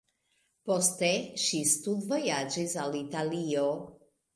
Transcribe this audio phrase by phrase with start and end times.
[0.69, 1.11] Poste
[1.43, 3.73] ŝi studvojaĝis al Italio.